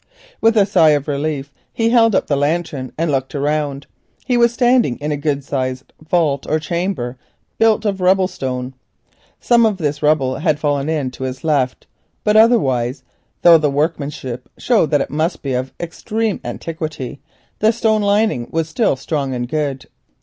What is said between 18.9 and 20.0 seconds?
strong and good.